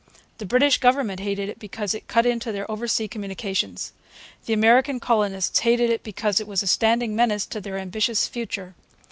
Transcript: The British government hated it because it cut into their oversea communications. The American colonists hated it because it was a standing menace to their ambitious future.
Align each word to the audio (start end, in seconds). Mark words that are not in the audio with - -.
The 0.39 0.47
British 0.47 0.79
government 0.79 1.19
hated 1.19 1.47
it 1.47 1.59
because 1.59 1.93
it 1.93 2.07
cut 2.07 2.25
into 2.25 2.51
their 2.51 2.65
oversea 2.71 3.07
communications. 3.07 3.93
The 4.47 4.53
American 4.53 4.99
colonists 4.99 5.59
hated 5.59 5.91
it 5.91 6.01
because 6.01 6.39
it 6.39 6.47
was 6.47 6.63
a 6.63 6.65
standing 6.65 7.15
menace 7.15 7.45
to 7.45 7.61
their 7.61 7.77
ambitious 7.77 8.27
future. 8.27 8.73